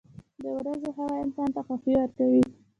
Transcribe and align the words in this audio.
•د 0.41 0.43
ورځې 0.57 0.89
هوا 0.97 1.09
انسان 1.23 1.49
ته 1.55 1.61
خوښي 1.67 1.91
ورکوي. 1.97 2.43